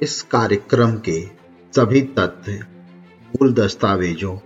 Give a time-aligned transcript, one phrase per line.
[0.00, 1.20] इस कार्यक्रम के
[1.72, 2.52] सभी तथ्य
[3.28, 4.36] मूल दस्तावेजों,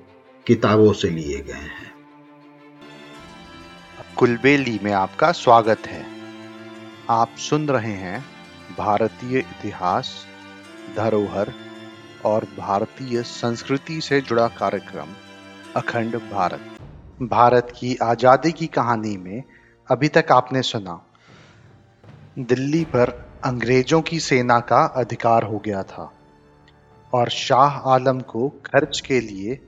[0.46, 1.92] किताबों से लिए गए हैं।
[4.16, 6.04] कुलबेली में आपका स्वागत है।
[7.10, 8.24] आप सुन रहे हैं
[8.78, 10.26] भारतीय इतिहास,
[10.96, 11.52] धरोहर
[12.24, 15.14] और भारतीय संस्कृति से जुड़ा कार्यक्रम,
[15.76, 16.78] अखंड भारत।
[17.22, 19.42] भारत की आज़ादी की कहानी में
[19.88, 21.00] अभी तक आपने सुना,
[22.38, 23.10] दिल्ली पर
[23.46, 26.12] अंग्रेज़ों की सेना का अधिकार हो गया था
[27.14, 29.66] और शाह आलम को खर्च के लिए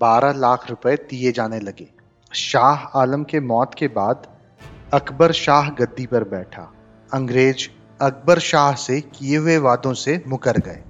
[0.00, 1.88] 12 लाख रुपए दिए जाने लगे।
[2.34, 4.26] शाह आलम के मौत के बाद
[4.92, 6.72] अकबर शाह गद्दी पर बैठा।
[7.14, 7.68] अंग्रेज़
[8.00, 10.82] अकबर शाह से किए हुए वादों से मुकर गए।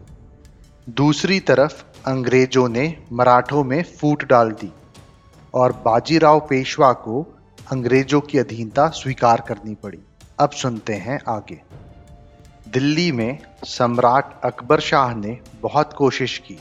[0.88, 4.72] दूसरी तरफ़ अंग्रेज़ों ने मराठों में फूट डाल दी
[5.54, 7.36] और बाजीराव पेशवा को
[7.72, 9.98] अंग्रेज़ों की अधीनता स्वीकार करनी पड़ी।
[10.38, 11.87] अब सुनते हैं आगे।
[12.68, 16.58] दिल्ली में सम्राट अकबर शाह ने बहुत कोशिश की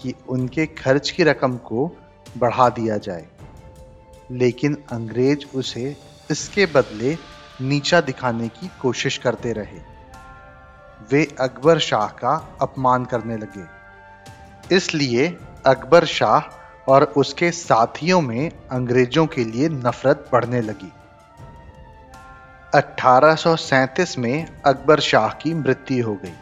[0.00, 1.90] कि उनके खर्च की रकम को
[2.38, 3.26] बढ़ा दिया जाए,
[4.30, 5.96] लेकिन अंग्रेज़ उसे
[6.30, 7.16] इसके बदले
[7.60, 9.80] नीचा दिखाने की कोशिश करते रहे।
[11.12, 15.28] वे अकबर शाह का अपमान करने लगे। इसलिए
[15.66, 16.40] अकबर शाह
[16.92, 20.92] और उसके साथियों में अंग्रेज़ों के लिए नफरत बढ़ने लगी।
[22.72, 26.34] 1837 में अकबर शाह की मृत्यु हो गई।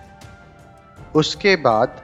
[1.14, 2.00] उसके बाद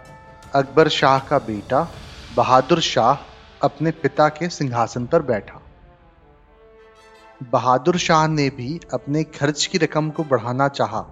[0.54, 1.88] अकबर शाह का बेटा
[2.36, 3.24] बहादुर शाह
[3.62, 5.60] अपने पिता के सिंहासन पर बैठा।
[7.50, 11.04] बहादुर शाह ने भी अपने खर्च की रकम को बढ़ाना चाहा,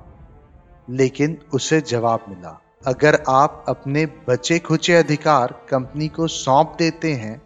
[0.89, 7.41] लेकिन उसे जवाब मिला अगर आप अपने बचे खुचे अधिकार कंपनी को सौंप देते हैं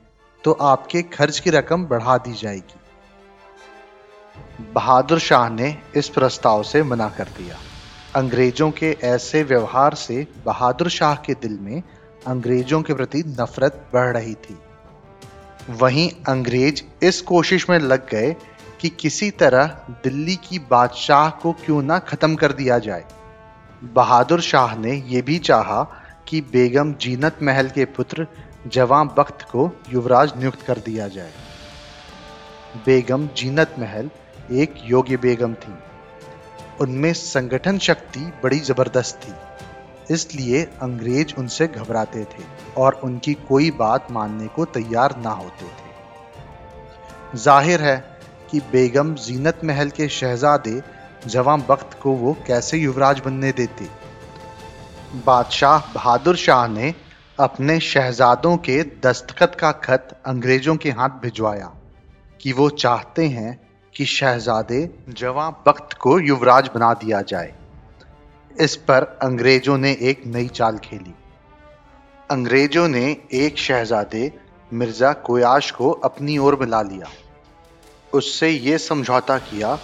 [0.44, 2.74] तो आपके खर्च की रकम बढ़ा दी जाएगी।
[4.74, 7.56] बहादुर शाह ने इस प्रस्ताव से मना कर दिया।
[8.14, 11.82] अंग्रेज़ों के ऐसे व्यवहार से बहादुर शाह के दिल में
[12.26, 14.58] अंग्रेज़ों के प्रति नफरत बढ़ रही थी।
[15.70, 18.36] वहीं अंग्रेज़ इस कोशिश में लग गए
[18.80, 23.04] कि किसी तरह दिल्ली की बादशाह को क्यों ना खत्म कर दिया जाए।
[23.84, 25.82] बहादुर शाह ने यह भी चाहा
[26.28, 28.26] कि बेगम जीनत महल के पुत्र
[28.66, 31.32] जवां बख्त को युवराज नियुक्त कर दिया जाए।
[32.86, 34.10] बेगम जीनत महल
[34.52, 35.74] एक योग्य बेगम थी।
[36.80, 39.34] उनमें संगठन शक्ति बड़ी ज़बरदस्त थी,
[40.10, 42.44] इसलिए अंग्रेज़ उनसे घबराते थे
[42.76, 47.96] और उनकी कोई बात मानने को तैयार ना होते थे। ज़ाहिर है
[48.50, 50.80] कि बेगम जीनत महल के शहजादे
[51.26, 53.88] जवां बख्त को वो कैसे युवराज बनने देते।
[55.26, 56.94] बादशाह बहादुर शाह ने
[57.38, 61.72] अपने शहजादों के दस्तखत का खत अंग्रेज़ों के हाथ भिजवाया
[62.40, 63.58] कि वो चाहते हैं
[63.94, 67.52] कि शहजादे जवां बख्त को युवराज बना दिया जाए।
[68.60, 71.14] इस पर अंग्रेज़ों ने एक नई चाल खेली।
[72.30, 74.32] अंग्रेज़ों ने एक शहजादे,
[74.72, 77.08] मिर्ज़ा कोयाश को अपनी ओर मिला लिया।
[78.12, 79.74] उससे ये समझौता किया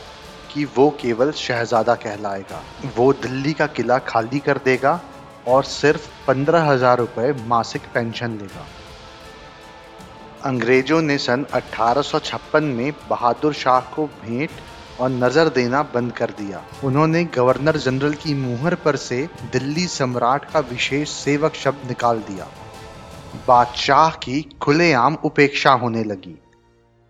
[0.55, 2.63] कि वो केवल शहजादा कहलाएगा।
[2.97, 5.01] वो दिल्ली का किला खाली कर देगा
[5.49, 8.67] और सिर्फ़ पंद्रह हज़ार रुपये मासिक पेंशन लेगा।
[10.44, 14.50] अंग्रेज़ों ने सन 1856 में बहादुर शाह को भेंट
[15.00, 20.44] और नज़र देना बंद कर दिया। उन्होंने गवर्नर जनरल की मुहर पर से दिल्ली सम्राट
[20.44, 22.47] का विशेष सेवक शब्द निकाल दिया।
[23.48, 26.38] बादशाह की खुलेआम उपेक्षा होने लगी।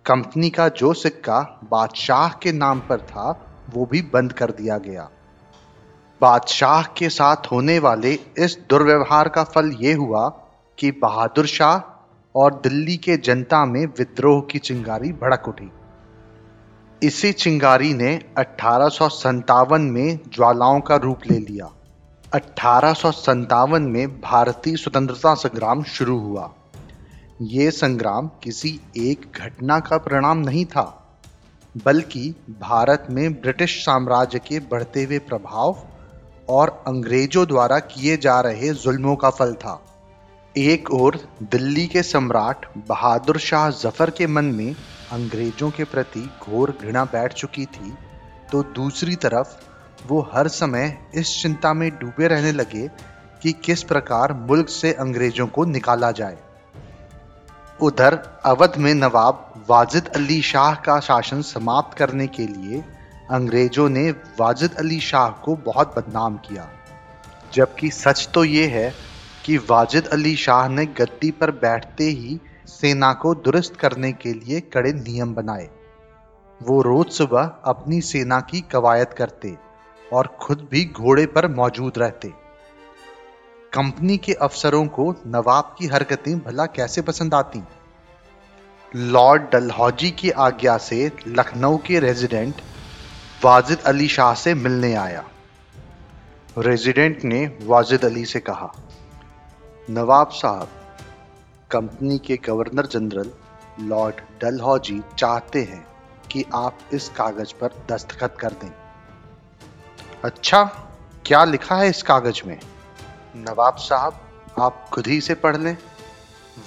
[0.07, 3.45] कंपनी का जो सिक्का बादशाह के नाम पर था,
[3.75, 5.09] वो भी बंद कर दिया गया।
[6.21, 10.29] बादशाह के साथ होने वाले इस दुर्व्यवहार का फल ये हुआ
[10.79, 11.98] कि बहादुर शाह
[12.39, 15.71] और दिल्ली के जनता में विद्रोह की चिंगारी भड़क उठी।
[17.03, 21.71] इसी चिंगारी ने अठारह में ज्वालाओं का रूप ले लिया।
[22.35, 26.53] अठारह में भारतीय स्वतंत्रता संग्राम शुरू हुआ।
[27.43, 30.87] ये संग्राम किसी एक घटना का परिणाम नहीं था,
[31.85, 35.83] बल्कि भारत में ब्रिटिश साम्राज्य के बढ़ते हुए प्रभाव
[36.49, 39.81] और अंग्रेज़ों द्वारा किए जा रहे जुल्मों का फल था।
[40.59, 44.75] एक ओर दिल्ली के सम्राट बहादुर शाह ज़फ़र के मन में
[45.13, 47.93] अंग्रेज़ों के प्रति घोर घृणा बैठ चुकी थी
[48.53, 49.55] तो दूसरी तरफ़
[50.09, 52.87] वो हर समय इस चिंता में डूबे रहने लगे
[53.43, 56.37] कि किस प्रकार मुल्क से अंग्रेज़ों को निकाला जाए।
[57.81, 62.83] उधर अवध में नवाब वाजिद अली शाह का शासन समाप्त करने के लिए
[63.31, 64.11] अंग्रेज़ों ने
[64.41, 66.69] वाजिद अली शाह को बहुत बदनाम किया।
[67.53, 68.93] जबकि सच तो ये है
[69.45, 74.61] कि वाजिद अली शाह ने गद्दी पर बैठते ही सेना को दुरुस्त करने के लिए
[74.61, 75.69] कड़े नियम बनाए।
[76.63, 79.57] वो रोज सुबह अपनी सेना की कवायद करते
[80.13, 82.29] और खुद भी घोड़े पर मौजूद रहते।
[83.73, 87.63] कंपनी के अफसरों को नवाब की हरकतें भला कैसे पसंद आती?
[88.97, 92.55] लॉर्ड डलहौजी की आज्ञा से लखनऊ के रेजिडेंट
[93.45, 95.25] वाजिद अली शाह से मिलने आया।
[96.59, 98.73] रेजिडेंट ने वाजिद अली से कहा
[99.91, 100.69] नवाब साहब
[101.71, 103.31] कंपनी के गवर्नर जनरल
[103.81, 105.87] लॉर्ड डलहौजी चाहते हैं
[106.31, 108.73] कि आप इस कागज़ पर दस्तखत कर दें।
[110.25, 110.65] अच्छा
[111.27, 112.61] क्या लिखा है इस कागज़ में?
[113.37, 114.21] नवाब साहब
[114.61, 115.77] आप खुद ही से पढ़ लें।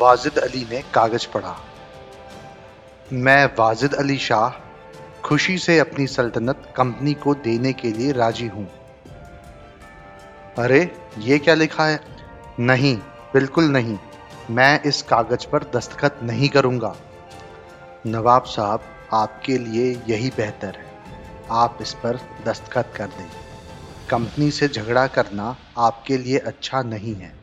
[0.01, 1.55] वाजिद अली ने कागज़ पढ़ा।
[3.13, 4.49] मैं वाजिद अली शाह
[5.21, 8.71] खुशी से अपनी सल्तनत कंपनी को देने के लिए राज़ी हूँ।
[10.57, 12.11] अरे ये क्या लिखा है?
[12.59, 12.99] नहीं
[13.33, 13.97] बिल्कुल नहीं।
[14.49, 16.95] मैं इस कागज़ पर दस्तखत नहीं करूँगा।
[18.07, 18.81] नवाब साहब,
[19.13, 20.85] आपके लिए यही बेहतर है।
[21.51, 23.29] आप इस पर दस्तखत कर दें।
[24.09, 27.33] कंपनी से झगड़ा करना आपके लिए अच्छा नहीं है।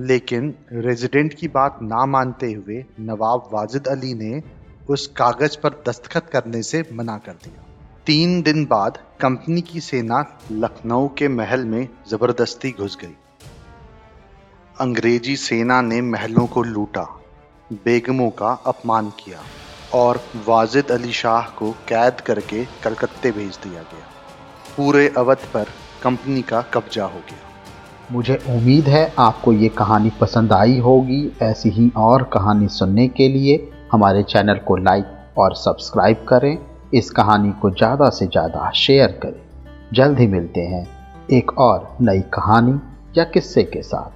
[0.00, 4.42] लेकिन रेजिडेंट की बात ना मानते हुए नवाब वाजिद अली ने
[4.88, 7.64] उस कागज़ पर दस्तखत करने से मना कर दिया।
[8.06, 13.16] तीन दिन बाद कंपनी की सेना लखनऊ के महल में ज़बरदस्ती घुस गई।
[14.80, 17.02] अंग्रेज़ी सेना ने महलों को लूटा,
[17.84, 19.38] बेगमों का अपमान किया
[19.94, 24.04] और वाजिद अली शाह को कैद करके कलकत्ते भेज दिया गया।
[24.76, 25.68] पूरे अवध पर
[26.02, 31.70] कंपनी का कब्जा हो गया। मुझे उम्मीद है आपको ये कहानी पसंद आई होगी। ऐसी
[31.70, 33.56] ही और कहानी सुनने के लिए
[33.92, 36.58] हमारे चैनल को लाइक और सब्सक्राइब करें।
[36.94, 39.40] इस कहानी को ज़्यादा से ज़्यादा शेयर करें।
[39.92, 40.86] जल्द ही मिलते हैं
[41.32, 42.78] एक और नई कहानी
[43.18, 44.15] या किस्से के साथ।